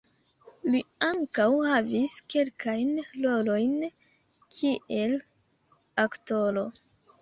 Li 0.75 0.79
ankaŭ 1.07 1.45
havis 1.73 2.17
kelkajn 2.35 2.91
rolojn 3.29 3.79
kiel 3.93 5.19
aktoro. 6.11 6.71